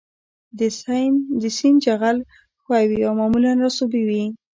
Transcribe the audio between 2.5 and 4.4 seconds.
ښوی وي او معمولاً رسوبي وي